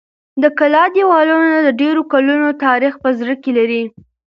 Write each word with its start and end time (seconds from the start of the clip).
د 0.41 0.43
کلا 0.59 0.83
دېوالونه 0.95 1.49
د 1.63 1.69
ډېرو 1.81 2.01
کلونو 2.13 2.47
تاریخ 2.65 2.93
په 3.03 3.09
زړه 3.19 3.35
کې 3.41 3.51
لري. 3.59 3.83